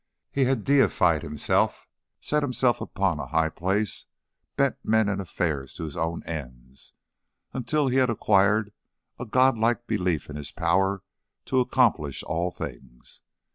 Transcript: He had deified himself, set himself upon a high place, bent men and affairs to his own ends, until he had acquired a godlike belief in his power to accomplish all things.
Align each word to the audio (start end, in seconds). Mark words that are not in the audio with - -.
He 0.31 0.45
had 0.45 0.63
deified 0.63 1.21
himself, 1.21 1.85
set 2.19 2.41
himself 2.41 2.81
upon 2.81 3.19
a 3.19 3.27
high 3.27 3.49
place, 3.51 4.07
bent 4.55 4.77
men 4.83 5.07
and 5.07 5.21
affairs 5.21 5.75
to 5.75 5.83
his 5.83 5.95
own 5.95 6.23
ends, 6.23 6.93
until 7.53 7.87
he 7.87 7.97
had 7.97 8.09
acquired 8.09 8.73
a 9.19 9.27
godlike 9.27 9.85
belief 9.85 10.27
in 10.27 10.37
his 10.37 10.51
power 10.51 11.03
to 11.45 11.59
accomplish 11.59 12.23
all 12.23 12.49
things. 12.49 13.21